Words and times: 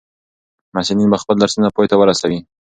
محصلین 0.73 1.09
به 1.11 1.17
خپل 1.21 1.35
درسونه 1.41 1.67
پای 1.75 1.87
ته 1.91 1.95
ورسوي. 1.97 2.39